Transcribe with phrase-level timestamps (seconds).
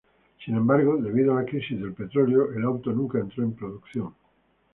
[0.43, 4.11] Sin embargo, debido a la crisis del petróleo, el auto nunca entró en producción.